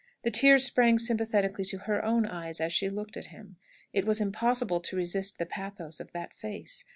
The 0.23 0.31
tears 0.31 0.65
sprang 0.65 0.97
sympathetically 0.97 1.63
to 1.65 1.77
her 1.77 2.03
own 2.03 2.25
eyes 2.25 2.59
as 2.59 2.73
she 2.73 2.89
looked 2.89 3.17
at 3.17 3.27
him. 3.27 3.57
It 3.93 4.03
was 4.03 4.19
impossible 4.19 4.79
to 4.79 4.95
resist 4.97 5.37
the 5.37 5.45
pathos 5.45 5.99
of 5.99 6.11
that 6.13 6.33
face. 6.33 6.85